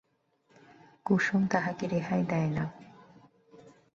[1.05, 2.65] কুসুম তাহাকে রেহাই দেয় না।